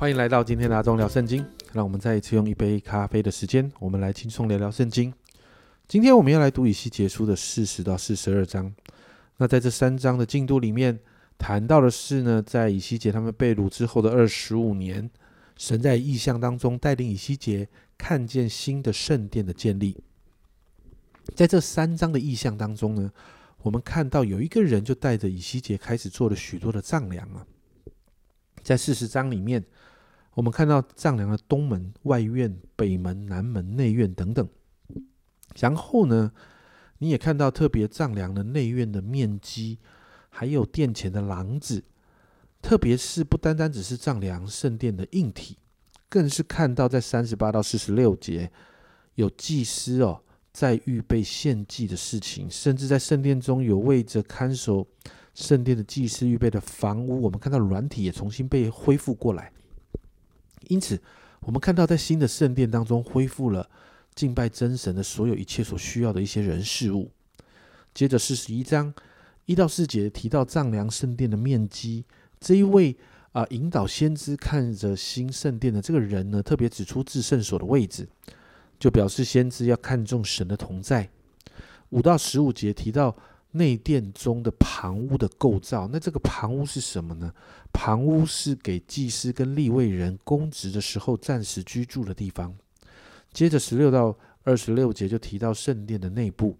[0.00, 1.44] 欢迎来到今天的阿忠聊圣经。
[1.74, 5.12] 让我们再一次用一杯咖啡的时间，我们来轻松聊聊圣经。
[5.86, 8.74] 今天我们要来读以西结书的四十到四十二章。
[9.36, 10.98] 那在这三章的进度里面，
[11.36, 15.10] 谈到的是呢，在以西结他们被掳之后的二十五年，
[15.58, 20.02] 神在异象当中带领以西结看见新的圣殿的建立。
[21.36, 23.12] 在这三章的异象当中呢，
[23.60, 27.46] 我们看到有一个人就带着以西结开始做了许多的丈量啊。
[28.62, 29.62] 在四十章里面。
[30.34, 34.48] 我们看到丈量的东门、外院、北门、南门、内院等等，
[35.56, 36.32] 然后呢，
[36.98, 39.78] 你也看到特别丈量的内院的面积，
[40.28, 41.82] 还有殿前的廊子，
[42.62, 45.58] 特别是不单单只是丈量圣殿的硬体，
[46.08, 48.50] 更是看到在三十八到四十六节
[49.16, 50.22] 有祭司哦
[50.52, 54.86] 在预备献祭的事情，甚至在圣殿中有为着看守
[55.34, 59.52] 圣殿的祭司预备的房屋，我们看到软体也重新被恢复过来。
[60.68, 61.00] 因此，
[61.40, 63.68] 我们看到在新的圣殿当中恢复了
[64.14, 67.10] 敬拜真神的所有一切所需要的一些人事物。
[67.94, 68.92] 接着四十一章
[69.46, 72.04] 一到四节提到丈量圣殿的面积，
[72.38, 72.96] 这一位
[73.32, 78.08] 啊引导先知看着新圣殿的这个人呢，特别指出至圣所的位置，
[78.78, 81.08] 就表示先知要看重神的同在。
[81.88, 83.16] 五到十五节提到。
[83.52, 87.32] 内殿中的旁屋的构造，那这个旁屋是什么呢？
[87.72, 92.54] 旁屋是给祭司跟立位人公职的时候暂时居住的地方。
[93.32, 96.56] 接着十六到二十六节就提到圣殿的内部，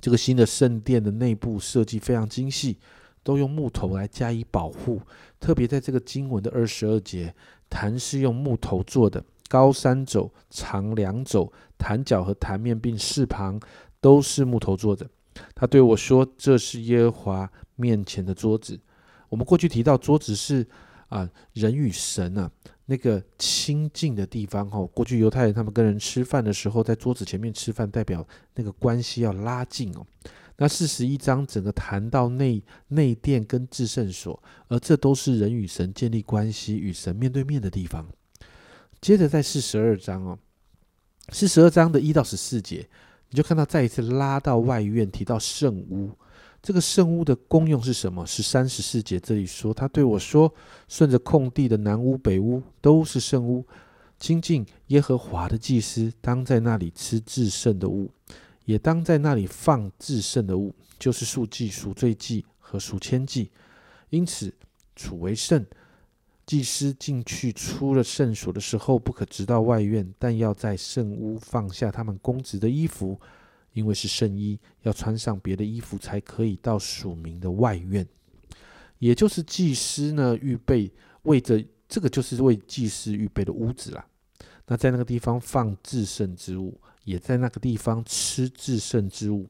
[0.00, 2.78] 这个新的圣殿的内部设计非常精细，
[3.22, 5.00] 都用木头来加以保护。
[5.38, 7.34] 特别在这个经文的二十二节，
[7.68, 13.60] 坛是用木头做的，高三肘，长两肘，坛角和坛面并四旁
[14.00, 15.08] 都是木头做的。
[15.54, 18.78] 他对我说：“这是耶和华面前的桌子。
[19.28, 20.66] 我们过去提到桌子是
[21.08, 22.50] 啊，人与神啊
[22.86, 24.68] 那个亲近的地方。
[24.70, 30.06] 哈，过去犹太人他们跟人吃饭的时候，在桌子前面吃饭，代表那个关系要拉近哦。
[30.58, 38.06] 那四十一章整个谈到内内殿跟至圣所，而这都是人与神建立关系、与神面对面的地方。
[39.00, 40.38] 接着在四十二章哦，
[41.30, 42.88] 四十二章的一到十四节。”
[43.30, 46.10] 你就看到再一次拉到外院，提到圣屋。
[46.62, 48.26] 这个圣屋的功用是什么？
[48.26, 50.52] 是三十四节这里说，他对我说
[50.88, 53.64] ：“顺着空地的南屋、北屋都是圣屋，
[54.18, 58.10] 亲近耶和华的祭司当在那里吃至圣的物，
[58.64, 63.50] 也当在那里放至圣的物，就是数祭、赎罪祭和赎愆祭。
[64.10, 64.52] 因此，
[64.96, 65.64] 处为圣。”
[66.46, 73.20] 祭司进去出了圣所的时候，不可直到外院，但要在圣屋放下他们公职的衣服，
[73.72, 78.06] 因为是圣衣，要穿上别的衣服才可以到署名的外院。
[79.00, 80.90] 也就是祭司呢，预备
[81.22, 84.06] 为着这个，就是为祭司预备的屋子啦。
[84.68, 89.48] 那在那个地方放至圣之物，也在那个地方吃至圣之物。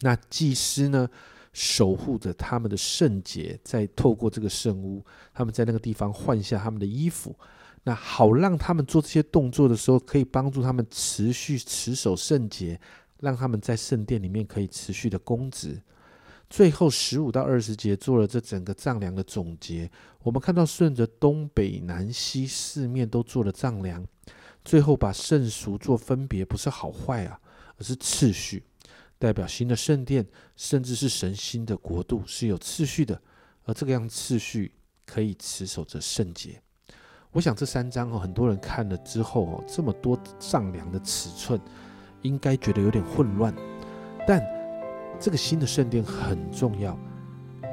[0.00, 1.08] 那祭司呢？
[1.52, 5.04] 守护着他们的圣洁，在透过这个圣屋，
[5.34, 7.34] 他们在那个地方换下他们的衣服，
[7.84, 12.80] 那好让他们做这些动作的时候，可以帮助他们持续持守圣洁，
[13.20, 15.80] 让他们在圣殿里面可以持续的供职。
[16.48, 19.90] 最后十五到二十节做了这整个丈量的总结，
[20.22, 24.06] 我们看到顺着东北南西四面都做了丈量，
[24.64, 27.40] 最后把圣俗做分别，不是好坏啊，
[27.78, 28.62] 而是次序。
[29.22, 33.16] 代表新的圣殿，甚至是神新的国度是有次序的，
[33.64, 34.72] 而这个样次序
[35.06, 36.60] 可以持守着圣洁。
[37.30, 41.60] 我想这三章哦，很多人看了之后哦，这么多丈量的尺寸，
[42.22, 43.54] 应该觉得有点混乱。
[44.26, 44.44] 但
[45.20, 46.98] 这个新的圣殿很重要。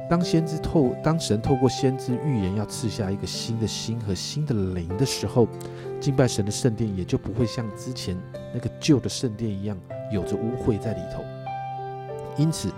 [0.07, 5.47] 当先知透，当神透过先知预言要赐下一个新的心和新的灵的时候，
[5.99, 8.15] 敬拜神的圣殿也就不会像之前
[8.53, 9.75] 那个旧的圣殿一样
[10.12, 11.24] 有着污秽在里头。
[12.39, 12.69] 因此，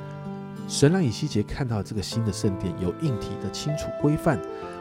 [0.67, 4.39] 神让以西结看到这个新的圣殿有硬体的清楚规范，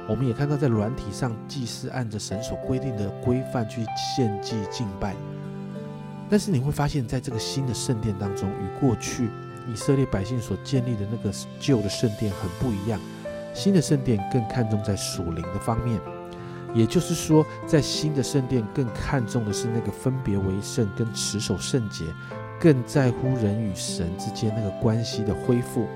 [0.09, 3.85] 我们也看到在软体上，祭司按着神所规定的规范去
[4.17, 5.15] 献祭敬拜。
[6.31, 9.29] 但是你会发现在这个新的圣殿当中，与过去
[9.71, 11.31] 以色列百姓所建立的那个
[11.61, 12.99] 旧的圣殿很不一样。
[13.53, 16.01] 新的圣殿更看重在属灵的方面，
[16.73, 22.07] 也就是说，在新的圣殿更看重的是那个分别为圣跟持守圣洁。
[22.61, 25.87] 更在乎人与神之间那个关系的恢复，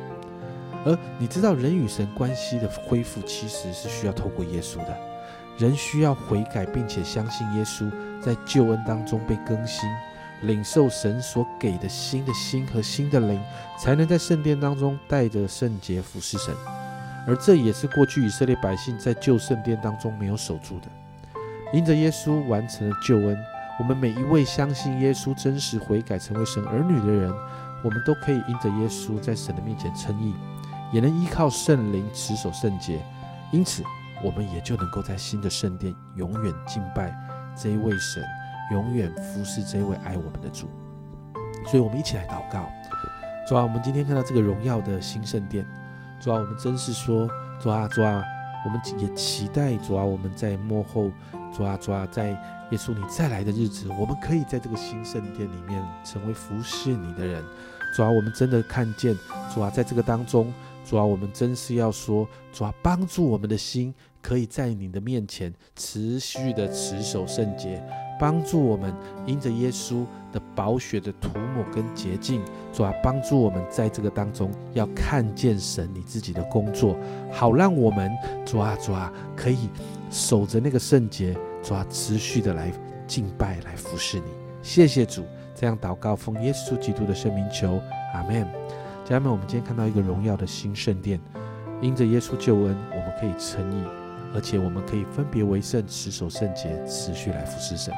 [0.86, 4.96] 而你知道人与神关系的恢复其实是需要透过耶稣的，
[5.58, 7.90] 人需要悔改并且相信耶稣，
[8.22, 9.86] 在救恩当中被更新，
[10.42, 13.38] 领受神所给的新的心和新的灵，
[13.78, 16.54] 才能在圣殿当中带着圣洁服侍神。
[17.26, 20.86] 而这也是过去以色列百姓在旧圣殿当中没有守住的。
[21.72, 23.36] 因着耶稣完成了救恩，
[23.78, 27.32] 我们每一位相信耶稣真实悔改成为神儿女的人，
[27.82, 30.34] 我们都可以因着耶稣在神的面前称义，
[30.92, 33.04] 也能依靠圣灵持守圣洁。
[33.50, 33.82] 因此，
[34.22, 37.12] 我们也就能够在新的圣殿永远敬拜
[37.56, 38.22] 这一位神，
[38.70, 40.68] 永远服侍这一位爱我们的主。
[41.66, 42.68] 所以，我们一起来祷告。
[43.46, 45.66] 主啊，我们今天看到这个荣耀的新圣殿，
[46.20, 47.28] 主啊，我们真是说，
[47.60, 48.22] 主啊，主啊，
[48.64, 51.10] 我们也期待主啊，我们在幕后，
[51.54, 52.30] 主啊，主啊，在
[52.70, 57.44] 耶稣你再来的日子，我们可以在这个新圣殿里面成为服侍你的人。
[57.94, 59.14] 主啊，我们真的看见，
[59.52, 60.52] 主啊，在这个当中，
[60.84, 67.82] 主啊，我们真是要说，主啊，帮助我们的心可以在你的面前持续的持守圣洁。
[68.18, 68.94] 帮助我们
[69.26, 72.40] 因着耶稣的宝血的涂抹跟洁净，
[72.72, 76.96] 主啊，帮助我们在这个当中要看见神你自己的工作，
[77.32, 78.10] 好让我们
[78.44, 79.68] 主啊主啊可以
[80.10, 82.72] 守着那个圣洁，主啊持续的来
[83.06, 84.26] 敬拜来服侍你。
[84.62, 85.24] 谢谢主，
[85.54, 87.80] 这样祷告奉耶稣基督的圣名求，
[88.14, 88.46] 阿门。
[89.04, 91.20] 家人们，我们今天看到一个荣耀的新圣殿，
[91.82, 94.03] 因着耶稣救恩，我们可以称义。
[94.34, 97.94] 而且我们可以分别为圣，持守圣洁，持续来服侍神。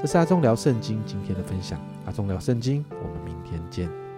[0.00, 1.78] 这是阿忠聊圣经今天的分享。
[2.06, 4.09] 阿忠聊圣经，我们明天见。